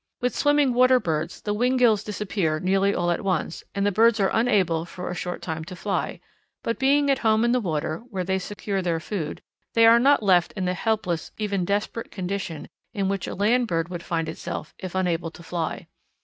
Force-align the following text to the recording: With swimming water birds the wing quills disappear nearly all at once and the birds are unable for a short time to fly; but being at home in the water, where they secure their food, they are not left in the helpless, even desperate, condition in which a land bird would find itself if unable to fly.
With 0.19 0.35
swimming 0.35 0.73
water 0.73 0.99
birds 0.99 1.41
the 1.41 1.53
wing 1.53 1.77
quills 1.77 2.03
disappear 2.03 2.59
nearly 2.59 2.91
all 2.91 3.11
at 3.11 3.21
once 3.21 3.63
and 3.75 3.85
the 3.85 3.91
birds 3.91 4.19
are 4.19 4.31
unable 4.33 4.83
for 4.83 5.11
a 5.11 5.15
short 5.15 5.43
time 5.43 5.63
to 5.65 5.75
fly; 5.75 6.19
but 6.63 6.79
being 6.79 7.11
at 7.11 7.19
home 7.19 7.45
in 7.45 7.51
the 7.51 7.59
water, 7.59 7.99
where 8.09 8.23
they 8.23 8.39
secure 8.39 8.81
their 8.81 8.99
food, 8.99 9.43
they 9.75 9.85
are 9.85 9.99
not 9.99 10.23
left 10.23 10.53
in 10.53 10.65
the 10.65 10.73
helpless, 10.73 11.31
even 11.37 11.65
desperate, 11.65 12.09
condition 12.09 12.67
in 12.95 13.09
which 13.09 13.27
a 13.27 13.35
land 13.35 13.67
bird 13.67 13.89
would 13.89 14.01
find 14.01 14.27
itself 14.27 14.73
if 14.79 14.95
unable 14.95 15.29
to 15.29 15.43
fly. 15.43 15.85